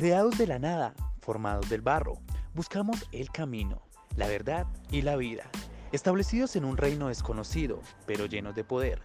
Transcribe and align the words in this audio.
Creados 0.00 0.38
de 0.38 0.46
la 0.46 0.58
nada, 0.58 0.94
formados 1.20 1.68
del 1.68 1.82
barro, 1.82 2.22
buscamos 2.54 3.06
el 3.12 3.30
camino, 3.30 3.82
la 4.16 4.28
verdad 4.28 4.66
y 4.90 5.02
la 5.02 5.14
vida, 5.16 5.44
establecidos 5.92 6.56
en 6.56 6.64
un 6.64 6.78
reino 6.78 7.08
desconocido, 7.08 7.82
pero 8.06 8.24
llenos 8.24 8.54
de 8.54 8.64
poder. 8.64 9.02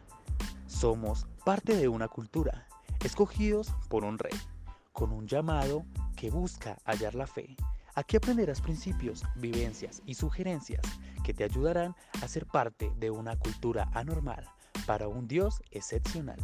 Somos 0.68 1.28
parte 1.44 1.76
de 1.76 1.90
una 1.90 2.08
cultura, 2.08 2.66
escogidos 3.04 3.76
por 3.90 4.06
un 4.06 4.18
rey, 4.18 4.40
con 4.94 5.12
un 5.12 5.28
llamado 5.28 5.86
que 6.16 6.30
busca 6.30 6.78
hallar 6.86 7.14
la 7.14 7.28
fe. 7.28 7.58
Aquí 7.96 8.16
aprenderás 8.16 8.62
principios, 8.62 9.26
vivencias 9.36 10.02
y 10.06 10.14
sugerencias 10.14 10.82
que 11.26 11.34
te 11.34 11.44
ayudarán 11.44 11.94
a 12.22 12.28
ser 12.30 12.46
parte 12.46 12.90
de 13.00 13.12
una 13.12 13.38
cultura 13.38 13.90
anormal 13.94 14.48
para 14.88 15.10
un 15.10 15.28
Dios 15.28 15.62
excepcional. 15.72 16.40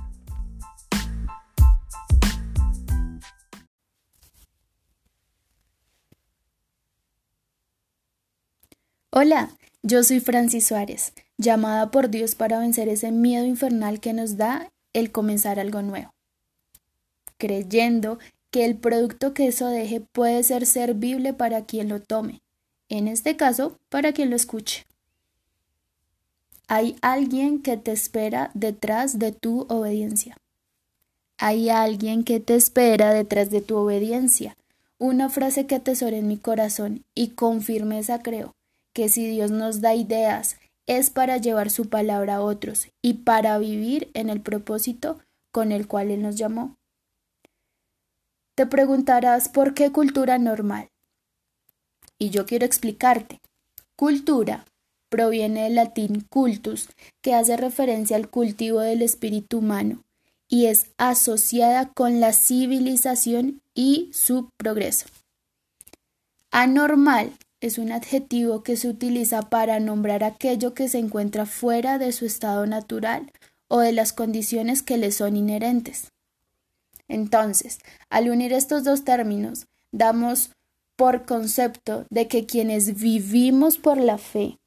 Hola, 9.14 9.50
yo 9.84 10.04
soy 10.04 10.22
Francis 10.22 10.68
Suárez, 10.68 11.12
llamada 11.38 11.92
por 11.92 12.10
Dios 12.10 12.34
para 12.34 12.60
vencer 12.60 12.88
ese 12.88 13.12
miedo 13.12 13.46
infernal 13.46 14.00
que 14.00 14.14
nos 14.14 14.38
da 14.38 14.72
el 14.94 15.12
comenzar 15.12 15.60
algo 15.60 15.82
nuevo, 15.82 16.14
creyendo 17.38 18.20
que 18.52 18.64
el 18.64 18.78
producto 18.78 19.34
que 19.34 19.48
eso 19.48 19.68
deje 19.68 20.00
puede 20.00 20.44
ser 20.44 20.66
servible 20.66 21.34
para 21.34 21.66
quien 21.66 21.90
lo 21.90 22.00
tome, 22.00 22.42
en 22.88 23.10
este 23.10 23.36
caso, 23.36 23.78
para 23.90 24.14
quien 24.14 24.30
lo 24.30 24.38
escuche. 24.38 24.86
Hay 26.70 26.96
alguien 27.02 27.62
que 27.62 27.76
te 27.76 27.92
espera 27.92 28.50
detrás 28.54 29.20
de 29.20 29.34
tu 29.34 29.66
obediencia. 29.68 30.38
Hay 31.38 31.68
alguien 31.70 32.24
que 32.24 32.40
te 32.40 32.56
espera 32.56 33.14
detrás 33.14 33.50
de 33.50 33.60
tu 33.60 33.76
obediencia. 33.76 34.56
Una 35.00 35.28
frase 35.28 35.68
que 35.68 35.76
atesoré 35.76 36.20
en 36.20 36.30
mi 36.30 36.38
corazón 36.38 37.04
y 37.14 37.32
con 37.32 37.62
firmeza 37.62 38.22
creo 38.22 38.54
que 38.94 39.10
si 39.10 39.28
Dios 39.28 39.52
nos 39.52 39.82
da 39.82 39.96
ideas 39.96 40.58
es 40.88 41.10
para 41.10 41.38
llevar 41.38 41.70
su 41.70 41.90
palabra 41.90 42.36
a 42.36 42.42
otros 42.42 42.88
y 43.02 43.16
para 43.16 43.58
vivir 43.58 44.10
en 44.14 44.30
el 44.30 44.42
propósito 44.42 45.20
con 45.52 45.72
el 45.72 45.88
cual 45.88 46.12
Él 46.12 46.22
nos 46.22 46.36
llamó. 46.36 46.76
Te 48.56 48.66
preguntarás 48.66 49.50
por 49.50 49.74
qué 49.74 49.92
cultura 49.92 50.38
normal. 50.38 50.90
Y 52.20 52.30
yo 52.30 52.46
quiero 52.46 52.66
explicarte. 52.66 53.40
Cultura 53.96 54.66
proviene 55.10 55.64
del 55.64 55.76
latín 55.76 56.26
cultus, 56.30 56.90
que 57.22 57.34
hace 57.36 57.58
referencia 57.58 58.16
al 58.16 58.30
cultivo 58.30 58.80
del 58.80 59.02
espíritu 59.02 59.60
humano 59.60 60.02
y 60.48 60.66
es 60.66 60.88
asociada 60.98 61.92
con 61.94 62.20
la 62.20 62.34
civilización 62.34 63.62
y 63.74 64.10
su 64.14 64.50
progreso. 64.58 65.08
Anormal 66.52 67.32
es 67.62 67.78
un 67.78 67.92
adjetivo 67.92 68.64
que 68.64 68.76
se 68.76 68.90
utiliza 68.90 69.44
para 69.44 69.80
nombrar 69.80 70.24
aquello 70.24 70.74
que 70.74 70.90
se 70.90 70.98
encuentra 70.98 71.46
fuera 71.46 72.00
de 72.00 72.12
su 72.12 72.26
estado 72.26 72.66
natural 72.66 73.32
o 73.68 73.80
de 73.80 73.94
las 73.94 74.12
condiciones 74.12 74.82
que 74.82 74.98
le 74.98 75.12
son 75.12 75.38
inherentes. 75.38 76.12
Entonces, 77.08 77.80
al 78.10 78.30
unir 78.30 78.52
estos 78.52 78.84
dos 78.84 79.04
términos, 79.04 79.68
damos 79.92 80.52
por 80.96 81.26
concepto 81.26 82.06
de 82.10 82.28
que 82.28 82.46
quienes 82.46 83.00
vivimos 83.00 83.78
por 83.78 83.98
la 83.98 84.18
fe, 84.18 84.60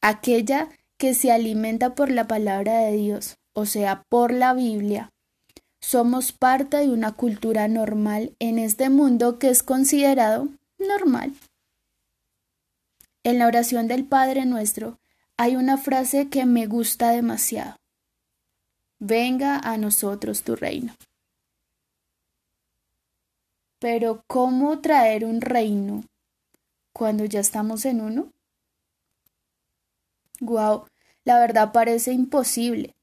aquella 0.00 0.68
que 0.98 1.14
se 1.14 1.32
alimenta 1.32 1.94
por 1.94 2.10
la 2.10 2.28
palabra 2.28 2.78
de 2.78 2.92
Dios, 2.92 3.36
o 3.54 3.66
sea, 3.66 4.04
por 4.08 4.32
la 4.32 4.54
Biblia, 4.54 5.10
somos 5.80 6.32
parte 6.32 6.76
de 6.76 6.90
una 6.90 7.12
cultura 7.12 7.66
normal 7.66 8.34
en 8.38 8.58
este 8.58 8.90
mundo 8.90 9.38
que 9.38 9.48
es 9.48 9.62
considerado 9.62 10.48
normal. 10.78 11.32
En 13.22 13.38
la 13.38 13.46
oración 13.46 13.86
del 13.86 14.06
Padre 14.06 14.46
nuestro 14.46 14.98
hay 15.36 15.56
una 15.56 15.76
frase 15.76 16.30
que 16.30 16.46
me 16.46 16.66
gusta 16.66 17.10
demasiado. 17.10 17.76
Venga 18.98 19.58
a 19.58 19.76
nosotros 19.76 20.42
tu 20.42 20.56
reino. 20.56 20.94
Pero 23.78 24.24
¿cómo 24.26 24.80
traer 24.80 25.26
un 25.26 25.42
reino 25.42 26.04
cuando 26.94 27.26
ya 27.26 27.40
estamos 27.40 27.84
en 27.84 28.00
uno? 28.00 28.32
Guau, 30.40 30.86
la 31.24 31.38
verdad 31.38 31.72
parece 31.72 32.12
imposible. 32.12 32.94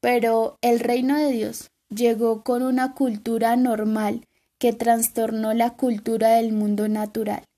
Pero 0.00 0.58
el 0.62 0.78
reino 0.78 1.16
de 1.16 1.32
Dios 1.32 1.72
llegó 1.88 2.44
con 2.44 2.62
una 2.62 2.94
cultura 2.94 3.56
normal 3.56 4.28
que 4.58 4.72
trastornó 4.72 5.54
la 5.54 5.70
cultura 5.70 6.30
del 6.30 6.52
mundo 6.52 6.88
natural 6.88 7.49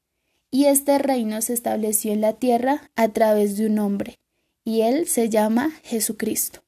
y 0.53 0.67
este 0.67 0.99
reino 0.99 1.41
se 1.41 1.55
estableció 1.55 2.13
en 2.13 2.21
la 2.21 2.35
tierra 2.35 2.91
a 2.95 3.09
través 3.09 3.57
de 3.57 3.67
un 3.67 3.79
hombre, 3.79 4.21
y 4.65 4.83
él 4.83 5.09
se 5.09 5.31
llama 5.31 5.71
Jesucristo. 5.83 6.61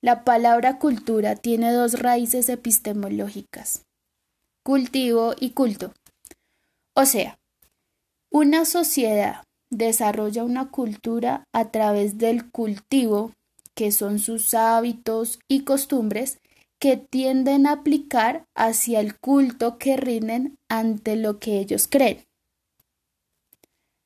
La 0.00 0.24
palabra 0.24 0.78
cultura 0.78 1.34
tiene 1.34 1.72
dos 1.72 1.98
raíces 1.98 2.48
epistemológicas, 2.48 3.84
cultivo 4.62 5.34
y 5.38 5.50
culto. 5.50 5.92
O 6.94 7.04
sea, 7.04 7.38
una 8.30 8.64
sociedad 8.64 9.42
desarrolla 9.68 10.44
una 10.44 10.70
cultura 10.70 11.44
a 11.52 11.72
través 11.72 12.18
del 12.18 12.50
cultivo, 12.50 13.32
que 13.74 13.90
son 13.90 14.20
sus 14.20 14.54
hábitos 14.54 15.40
y 15.48 15.64
costumbres, 15.64 16.38
que 16.80 16.96
tienden 16.96 17.66
a 17.66 17.72
aplicar 17.72 18.46
hacia 18.56 19.00
el 19.00 19.18
culto 19.18 19.78
que 19.78 19.96
rinden 19.96 20.56
ante 20.68 21.14
lo 21.16 21.38
que 21.38 21.58
ellos 21.58 21.86
creen. 21.88 22.24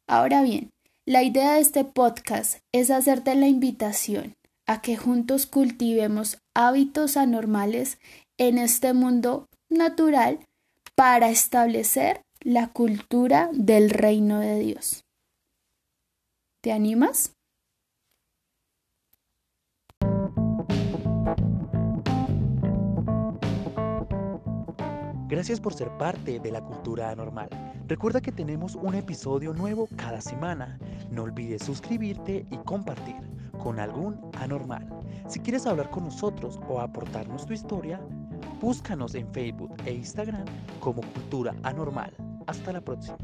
Ahora 0.06 0.42
bien, 0.42 0.70
la 1.06 1.22
idea 1.22 1.54
de 1.54 1.60
este 1.60 1.84
podcast 1.84 2.58
es 2.72 2.90
hacerte 2.90 3.34
la 3.36 3.46
invitación 3.46 4.34
a 4.66 4.80
que 4.80 4.96
juntos 4.96 5.46
cultivemos 5.46 6.38
hábitos 6.54 7.16
anormales 7.16 7.98
en 8.38 8.58
este 8.58 8.92
mundo 8.92 9.46
natural 9.70 10.40
para 10.94 11.30
establecer 11.30 12.22
la 12.40 12.68
cultura 12.68 13.50
del 13.52 13.90
reino 13.90 14.40
de 14.40 14.58
Dios. 14.58 15.04
¿Te 16.62 16.72
animas? 16.72 17.32
Gracias 25.34 25.60
por 25.60 25.74
ser 25.74 25.90
parte 25.98 26.38
de 26.38 26.52
la 26.52 26.60
cultura 26.60 27.10
anormal. 27.10 27.48
Recuerda 27.88 28.20
que 28.20 28.30
tenemos 28.30 28.76
un 28.76 28.94
episodio 28.94 29.52
nuevo 29.52 29.88
cada 29.96 30.20
semana. 30.20 30.78
No 31.10 31.24
olvides 31.24 31.64
suscribirte 31.64 32.46
y 32.52 32.56
compartir 32.58 33.16
con 33.58 33.80
algún 33.80 34.30
anormal. 34.38 34.88
Si 35.26 35.40
quieres 35.40 35.66
hablar 35.66 35.90
con 35.90 36.04
nosotros 36.04 36.60
o 36.68 36.78
aportarnos 36.80 37.46
tu 37.46 37.52
historia, 37.52 38.00
búscanos 38.60 39.16
en 39.16 39.26
Facebook 39.32 39.74
e 39.84 39.94
Instagram 39.94 40.44
como 40.78 41.02
Cultura 41.02 41.52
Anormal. 41.64 42.14
Hasta 42.46 42.72
la 42.72 42.80
próxima. 42.80 43.18